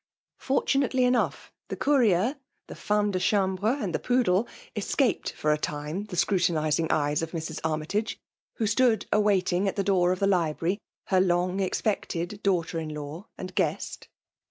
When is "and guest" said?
13.37-14.07